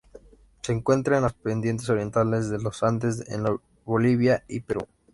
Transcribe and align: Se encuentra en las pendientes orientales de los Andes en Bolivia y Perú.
Se 0.63 0.71
encuentra 0.71 1.17
en 1.17 1.21
las 1.21 1.33
pendientes 1.33 1.87
orientales 1.87 2.49
de 2.49 2.57
los 2.57 2.81
Andes 2.81 3.23
en 3.29 3.45
Bolivia 3.85 4.43
y 4.47 4.61
Perú. 4.61 4.87